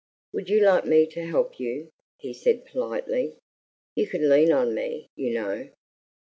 "Would 0.33 0.49
you 0.49 0.61
like 0.61 0.83
me 0.87 1.05
to 1.05 1.25
help 1.27 1.59
you?" 1.59 1.91
he 2.17 2.33
said 2.33 2.65
politely. 2.65 3.35
"You 3.93 4.07
could 4.07 4.21
lean 4.21 4.51
on 4.51 4.73
me, 4.73 5.11
you 5.15 5.31
know. 5.31 5.69